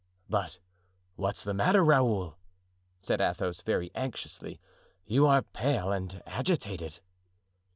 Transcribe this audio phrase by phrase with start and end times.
[0.27, 0.57] "But
[1.15, 2.35] what's the matter, Raoul?"
[3.01, 4.59] said Athos, very anxiously.
[5.05, 7.01] "You are pale and agitated."